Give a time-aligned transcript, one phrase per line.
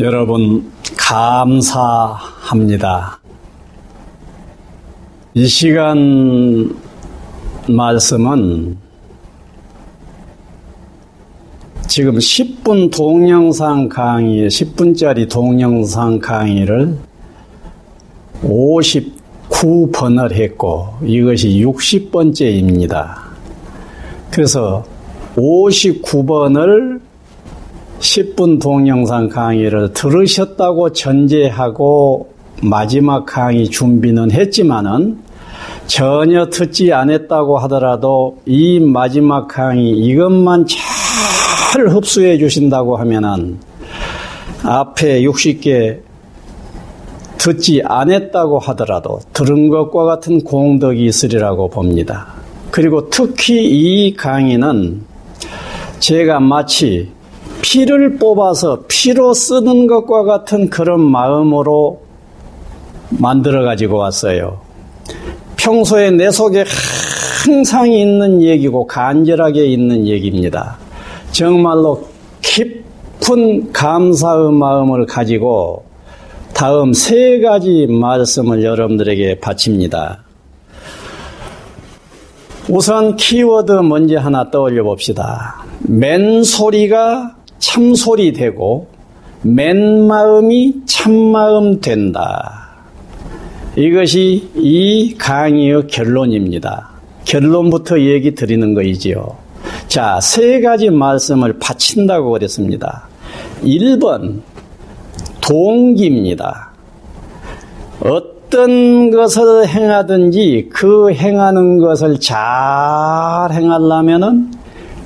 [0.00, 2.00] 여러분, 감사합니다.
[5.34, 6.74] 이 시간
[7.68, 8.76] 말씀은
[11.86, 16.98] 지금 10분 동영상 강의, 10분짜리 동영상 강의를
[18.42, 23.14] 59번을 했고, 이것이 60번째입니다.
[24.32, 24.84] 그래서
[25.36, 27.03] 59번을
[28.04, 32.28] 10분 동영상 강의를 들으셨다고 전제하고
[32.62, 35.18] 마지막 강의 준비는 했지만은
[35.86, 43.58] 전혀 듣지 않았다고 하더라도 이 마지막 강의 이것만 잘 흡수해 주신다고 하면은
[44.62, 46.00] 앞에 60개
[47.38, 52.34] 듣지 않았다고 하더라도 들은 것과 같은 공덕이 있으리라고 봅니다.
[52.70, 55.02] 그리고 특히 이 강의는
[56.00, 57.14] 제가 마치
[57.64, 62.02] 피를 뽑아서 피로 쓰는 것과 같은 그런 마음으로
[63.08, 64.60] 만들어 가지고 왔어요.
[65.56, 66.66] 평소에 내 속에
[67.42, 70.76] 항상 있는 얘기고 간절하게 있는 얘기입니다.
[71.32, 72.06] 정말로
[72.42, 75.86] 깊은 감사의 마음을 가지고
[76.52, 80.22] 다음 세 가지 말씀을 여러분들에게 바칩니다.
[82.68, 85.64] 우선 키워드 먼저 하나 떠올려 봅시다.
[85.80, 88.88] 맨소리가 참소리 되고
[89.42, 92.68] 맨마음이 참마음 된다.
[93.74, 96.90] 이것이 이 강의의 결론입니다.
[97.24, 99.36] 결론부터 얘기 드리는 거이지요.
[99.88, 103.08] 자, 세 가지 말씀을 바친다고 그랬습니다.
[103.62, 104.42] 1번,
[105.40, 106.70] 동기입니다.
[108.00, 112.36] 어떤 것을 행하든지 그 행하는 것을 잘
[113.52, 114.63] 행하려면은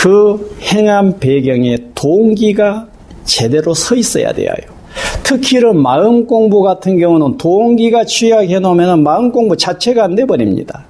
[0.00, 2.88] 그 행한 배경에 동기가
[3.26, 4.48] 제대로 서 있어야 돼요.
[5.22, 10.86] 특히 이런 마음 공부 같은 경우는 동기가 취약해 놓으면 마음 공부 자체가 안 돼 버립니다.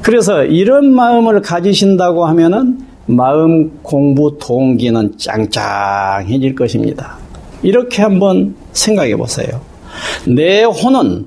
[0.00, 7.18] 그래서 이런 마음을 가지신다고 하면은 마음 공부 동기는 짱짱해질 것입니다.
[7.64, 9.60] 이렇게 한번 생각해 보세요.
[10.28, 11.26] 내 혼은,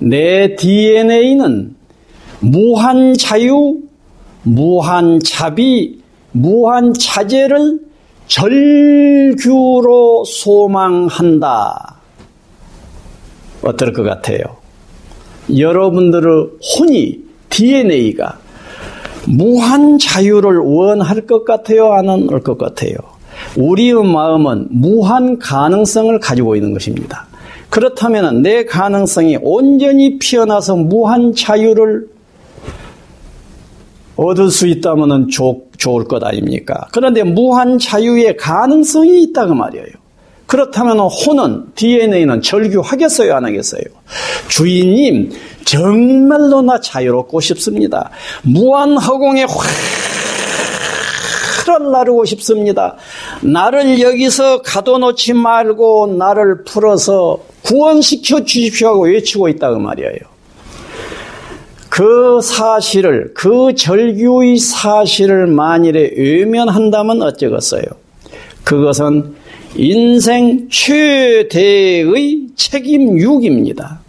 [0.00, 1.76] 내 DNA는
[2.40, 3.76] 무한 자유,
[4.42, 5.99] 무한 자비,
[6.32, 7.80] 무한 차제를
[8.26, 11.96] 절규로 소망한다.
[13.62, 14.38] 어떨 것 같아요?
[15.56, 16.46] 여러분들의
[16.78, 17.18] 혼이,
[17.48, 18.38] DNA가
[19.26, 21.92] 무한 자유를 원할 것 같아요?
[21.92, 22.94] 안 할 것 같아요?
[23.56, 27.26] 우리의 마음은 무한 가능성을 가지고 있는 것입니다.
[27.68, 32.06] 그렇다면 내 가능성이 온전히 피어나서 무한 자유를
[34.20, 36.86] 얻을 수 있다면 좋, 좋을 것 아닙니까?
[36.92, 39.86] 그런데 무한 자유의 가능성이 있다고 말이에요.
[40.44, 43.34] 그렇다면 혼은, DNA는 절규하겠어요?
[43.34, 43.82] 안 하겠어요?
[44.48, 45.32] 주인님,
[45.64, 48.10] 정말로 나 자유롭고 싶습니다.
[48.42, 49.46] 무한 허공에
[51.66, 52.96] 활을 나르고 싶습니다.
[53.40, 60.29] 나를 여기서 가둬놓지 말고 나를 풀어서 구원시켜 주십시오 하고 외치고 있다고 말이에요.
[61.90, 67.82] 그 사실을, 그 절규의 사실을 만일에 외면한다면 어쩌겠어요?
[68.62, 69.34] 그것은
[69.74, 74.00] 인생 최대의 책임육입니다.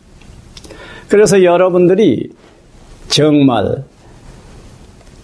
[1.10, 2.30] 그래서 여러분들이
[3.10, 3.84] 정말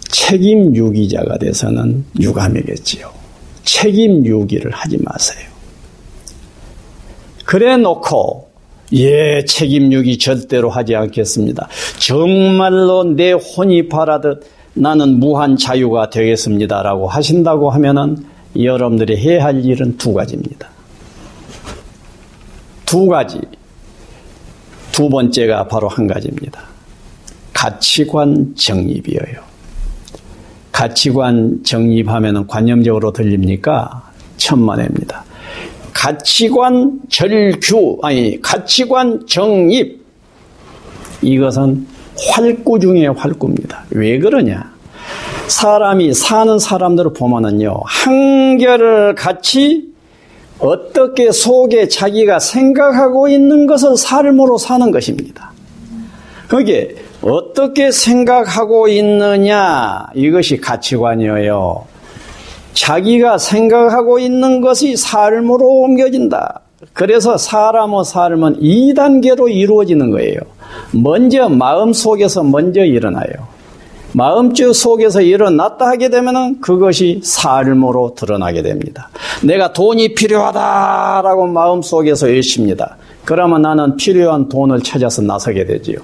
[0.08, 3.10] 책임유기자가 돼서는 유감이겠지요.
[3.64, 5.48] 책임유기를 하지 마세요.
[7.44, 8.47] 그래 놓고
[8.94, 11.68] 예, 책임유기 절대로 하지 않겠습니다.
[11.98, 14.44] 정말로 내 혼이 바라듯
[14.74, 18.24] 나는 무한 자유가 되겠습니다라고 하신다고 하면은
[18.58, 20.68] 여러분들이 해야 할 일은 두 가지입니다.
[22.86, 23.40] 두 가지.
[24.92, 26.62] 두 번째가 바로 한 가지입니다.
[27.52, 29.48] 가치관 정립이에요.
[30.72, 34.10] 가치관 정립하면 관념적으로 들립니까?
[34.36, 35.24] 천만에입니다.
[35.98, 40.00] 가치관 절규, 아니, 가치관 정립.
[41.22, 41.88] 이것은
[42.30, 43.84] 활구 중의 활구입니다.
[43.90, 44.72] 왜 그러냐?
[45.48, 49.88] 사람이 사는 사람들을 보면은요, 한결 같이
[50.60, 55.50] 어떻게 속에 자기가 생각하고 있는 것을 삶으로 사는 것입니다.
[56.48, 61.97] 거기에 어떻게 생각하고 있느냐, 이것이 가치관이에요.
[62.72, 66.60] 자기가 생각하고 있는 것이 삶으로 옮겨진다.
[66.92, 70.38] 그래서 사람의 삶은 2단계로 이루어지는 거예요.
[70.92, 73.58] 먼저 마음 속에서 먼저 일어나요.
[74.12, 79.10] 마음주 속에서 일어났다 하게 되면 그것이 삶으로 드러나게 됩니다.
[79.42, 82.96] 내가 돈이 필요하다라고 마음 속에서 외칩니다.
[83.24, 85.98] 그러면 나는 필요한 돈을 찾아서 나서게 되지요.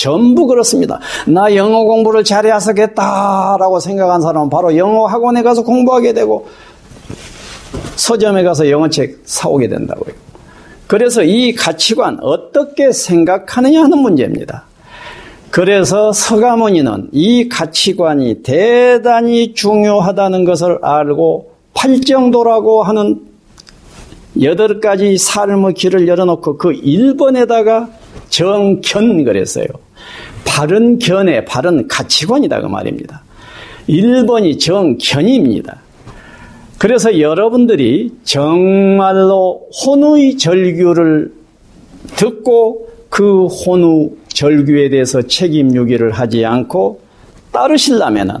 [0.00, 1.00] 전부 그렇습니다.
[1.26, 6.46] 나 영어 공부를 잘해야겠다라고 생각한 사람은 바로 영어 학원에 가서 공부하게 되고
[7.96, 10.14] 서점에 가서 영어책 사오게 된다고요.
[10.86, 14.64] 그래서 이 가치관 어떻게 생각하느냐 하는 문제입니다.
[15.50, 23.22] 그래서 서가모니는 이 가치관이 대단히 중요하다는 것을 알고 팔정도라고 하는
[24.42, 27.88] 여덟 가지 삶의 길을 열어놓고 그 1번에다가
[28.28, 29.66] 정견 그랬어요.
[30.58, 33.22] 바른 견해, 바른 가치관이다 그 말입니다.
[33.88, 35.76] 1번이 정견입니다.
[36.78, 41.32] 그래서 여러분들이 정말로 혼의 절규를
[42.16, 47.02] 듣고 그 혼의 절규에 대해서 책임 유기를 하지 않고
[47.52, 48.38] 따르시려면은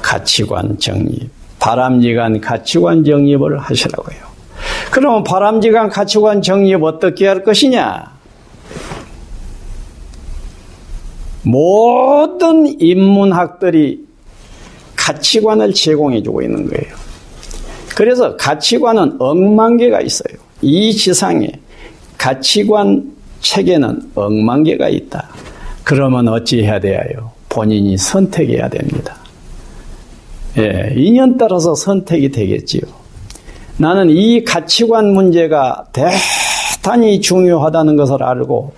[0.00, 1.28] 가치관 정립,
[1.58, 4.16] 바람직한 가치관 정립을 하시라고요.
[4.90, 8.17] 그러면 바람직한 가치관 정립 어떻게 할 것이냐?
[11.42, 14.06] 모든 인문학들이
[14.96, 16.94] 가치관을 제공해주고 있는 거예요.
[17.94, 20.36] 그래서 가치관은 억만 개가 있어요.
[20.60, 21.50] 이 지상에
[22.16, 25.28] 가치관 책에는 억만 개가 있다.
[25.84, 27.32] 그러면 어찌 해야 돼요?
[27.48, 29.16] 본인이 선택해야 됩니다.
[30.58, 32.82] 예, 인연 따라서 선택이 되겠지요.
[33.78, 38.72] 나는 이 가치관 문제가 대단히 중요하다는 것을 알고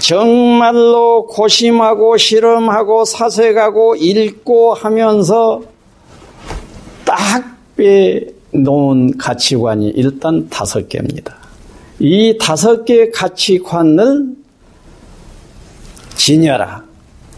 [0.00, 5.60] 정말로 고심하고 실험하고 사색하고 읽고 하면서
[7.04, 11.36] 딱 빼놓은 가치관이 일단 다섯 개입니다.
[11.98, 14.34] 이 다섯 개의 가치관을
[16.16, 16.84] 지녀라.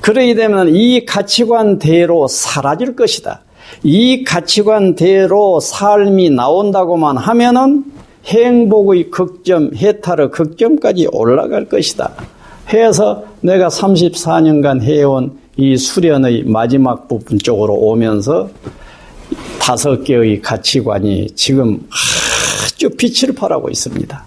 [0.00, 3.42] 그러게 되면 이 가치관대로 사라질 것이다.
[3.82, 7.84] 이 가치관대로 삶이 나온다고만 하면은
[8.24, 12.12] 행복의 극점, 해탈의 극점까지 올라갈 것이다.
[12.74, 18.50] 해서 내가 34년간 해온 이 수련의 마지막 부분 쪽으로 오면서
[19.60, 24.24] 다섯 개의 가치관이 지금 아주 빛을 발하고 있습니다.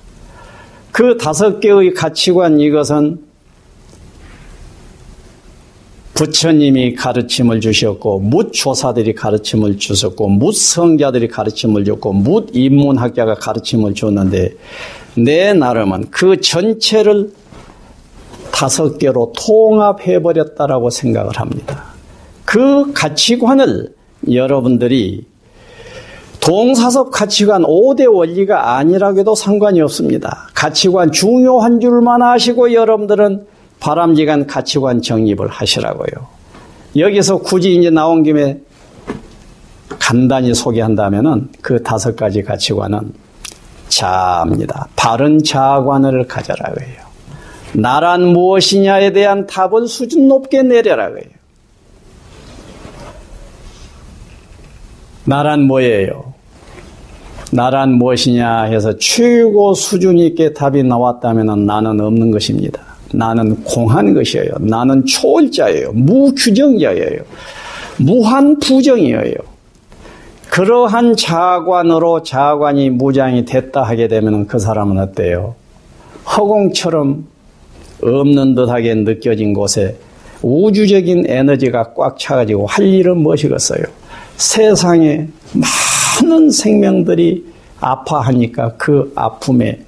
[0.92, 3.20] 그 다섯 개의 가치관 이것은
[6.14, 14.56] 부처님이 가르침을 주셨고 묻 조사들이 가르침을 주셨고 묻 성자들이 가르침을 줬고 묻 인문학자가 가르침을 줬는데
[15.18, 17.32] 내 나름은 그 전체를
[18.56, 21.84] 다섯 개로 통합해 버렸다라고 생각을 합니다.
[22.46, 23.94] 그 가치관을
[24.32, 25.26] 여러분들이
[26.40, 30.48] 동사섭 가치관 5대 원리가 아니라고 해도 상관이 없습니다.
[30.54, 33.46] 가치관 중요한 줄만 아시고 여러분들은
[33.82, 36.26] 바람직한 가치관 정립을 하시라고요.
[36.96, 38.62] 여기서 굳이 이제 나온 김에
[40.00, 43.12] 간단히 소개한다면은 그 다섯 가지 가치관은
[43.90, 44.88] 자입니다.
[44.96, 47.05] 바른 자아관을 가져라고 해요.
[47.78, 51.26] 나란 무엇이냐에 대한 답을 수준 높게 내려라고 해요.
[55.26, 56.34] 나란 뭐예요?
[57.52, 62.82] 나란 무엇이냐 해서 최고 수준 있게 답이 나왔다면 나는 없는 것입니다.
[63.14, 64.52] 나는 공한 것이에요.
[64.60, 65.94] 나는 초월자예요.
[65.94, 67.22] 무규정자예요.
[67.98, 69.36] 무한 부정이에요.
[70.50, 75.56] 그러한 자관으로 자관이 무장이 됐다 하게 되면 그 사람은 어때요?
[76.26, 77.26] 허공처럼
[78.14, 79.98] 없는 듯하게 느껴진 곳에
[80.42, 83.84] 우주적인 에너지가 꽉 차가지고 할 일은 무엇이겠어요?
[84.38, 85.28] 세상에
[86.22, 87.46] 많은 생명들이
[87.80, 89.80] 아파하니까 그 아픔에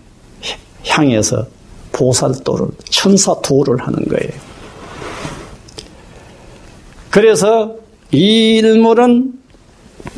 [0.87, 1.45] 향해서
[1.91, 4.31] 보살도를, 천사도를 하는 거예요.
[7.09, 7.75] 그래서
[8.11, 9.33] 이 일물은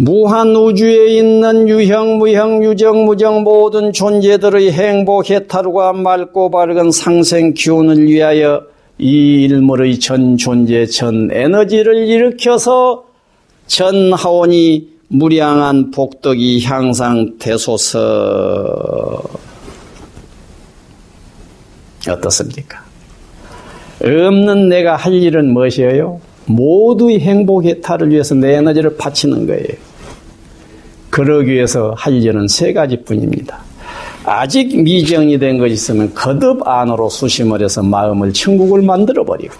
[0.01, 8.07] 무한 우주에 있는 유형, 무형, 유정, 무정 모든 존재들의 행복, 해탈과 맑고 밝은 상생 기운을
[8.07, 8.63] 위하여
[8.97, 13.07] 이 일물의 전 존재, 전 에너지를 일으켜서
[13.67, 17.99] 전 하원이 무량한 복덕이 향상되소서.
[22.07, 22.85] 어떻습니까?
[24.01, 26.21] 없는 내가 할 일은 무엇이에요?
[26.45, 29.88] 모두의 행복 해탈을 위해서 내 에너지를 바치는 거예요.
[31.09, 33.59] 그러기 위해서 할 일은 세 가지뿐입니다.
[34.25, 39.55] 아직 미정이 된 것이 있으면 거듭 안으로 수심을 해서 마음을 천국을 만들어 버리고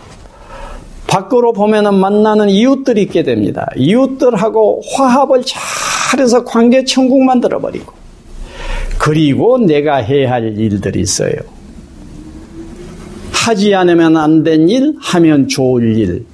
[1.08, 3.68] 밖으로 보면은 만나는 이웃들이 있게 됩니다.
[3.76, 5.42] 이웃들하고 화합을
[6.12, 7.94] 잘해서 관계 천국 만들어 버리고
[9.00, 11.34] 그리고 내가 해야 할 일들이 있어요.
[13.32, 16.26] 하지 않으면 안 된 일, 하면 좋을 일.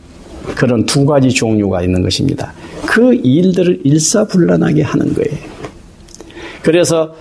[0.55, 2.51] 그런 두 가지 종류가 있는 것입니다.
[2.85, 5.37] 그 일들을 일사불란하게 하는 거예요.
[6.61, 7.13] 그래서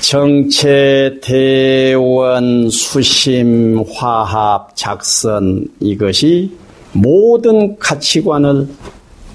[0.00, 6.52] 정체, 대원, 수심, 화합, 작선 이것이
[6.92, 8.68] 모든 가치관을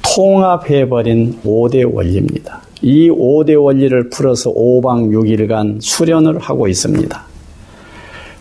[0.01, 2.61] 통합해버린 5대 원리입니다.
[2.81, 7.25] 이 5대 원리를 풀어서 5박 6일간 수련을 하고 있습니다.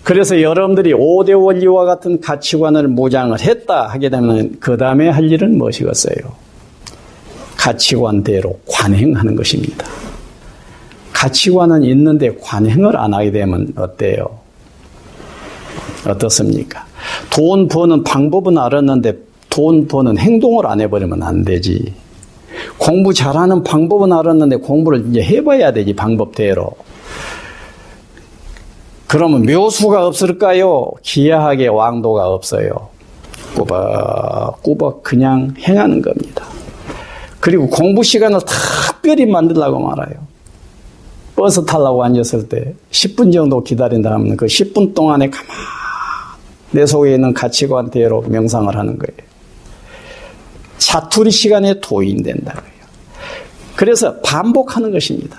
[0.03, 6.50] 그래서 여러분들이 5대 원리와 같은 가치관을 무장을 했다 하게 되면 그 다음에 할 일은 무엇이겠어요?
[7.61, 9.87] 가치관대로 관행하는 것입니다.
[11.13, 14.39] 가치관은 있는데 관행을 안 하게 되면 어때요?
[16.07, 16.87] 어떻습니까?
[17.29, 19.19] 돈 버는 방법은 알았는데
[19.51, 21.93] 돈 버는 행동을 안 해버리면 안 되지.
[22.79, 26.71] 공부 잘하는 방법은 알았는데 공부를 이제 해봐야 되지, 방법대로.
[29.07, 30.91] 그러면 묘수가 없을까요?
[31.03, 32.89] 기야하게 왕도가 없어요.
[33.55, 36.47] 꾸벅꾸벅 그냥 행하는 겁니다.
[37.41, 40.31] 그리고 공부 시간을 특별히 만들라고 말아요.
[41.35, 45.57] 버스 타려고 앉았을 때 10분 정도 기다린다 하면 그 10분 동안에 가만
[46.71, 49.31] 내 속에 있는 가치관대로 명상을 하는 거예요.
[50.77, 52.71] 자투리 시간에 도인된다고요.
[53.75, 55.39] 그래서 반복하는 것입니다.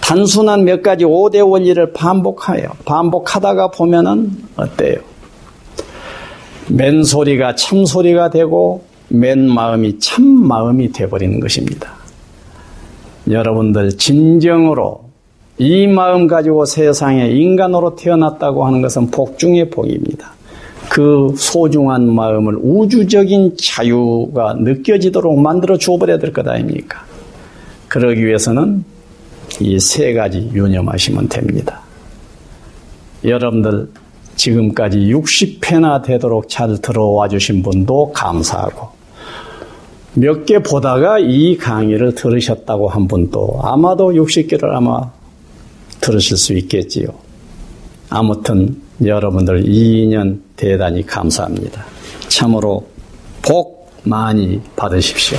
[0.00, 4.96] 단순한 몇 가지 5대 원리를 반복하여 반복하다가 보면은 어때요?
[6.68, 11.92] 맨소리가 참소리가 되고 맨 마음이 참 마음이 되어버리는 것입니다.
[13.28, 15.04] 여러분들 진정으로
[15.58, 20.32] 이 마음 가지고 세상에 인간으로 태어났다고 하는 것은 복 중의 복입니다.
[20.88, 27.04] 그 소중한 마음을 우주적인 자유가 느껴지도록 만들어 주어버려야 될 것 아닙니까?
[27.88, 28.84] 그러기 위해서는
[29.60, 31.80] 이 세 가지 유념하시면 됩니다.
[33.24, 33.90] 여러분들
[34.36, 38.88] 지금까지 60회나 되도록 잘 들어와 주신 분도 감사하고
[40.14, 45.10] 몇 개 보다가 이 강의를 들으셨다고 한 분도 아마도 60개를 아마
[46.00, 47.08] 들으실 수 있겠지요.
[48.08, 51.84] 아무튼 여러분들 2년 대단히 감사합니다.
[52.28, 52.88] 참으로
[53.42, 55.38] 복 많이 받으십시오.